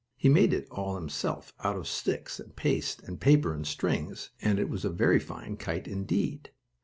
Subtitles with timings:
[0.17, 4.31] He had made it all himself, out of sticks, and paste, and paper and strings,
[4.41, 6.49] and it was a very fine kite indeed.